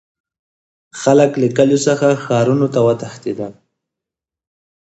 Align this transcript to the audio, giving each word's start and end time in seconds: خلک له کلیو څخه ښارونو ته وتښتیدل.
خلک 1.01 1.31
له 1.41 1.47
کلیو 1.57 1.83
څخه 1.87 2.07
ښارونو 2.23 2.67
ته 2.73 2.79
وتښتیدل. 2.87 3.53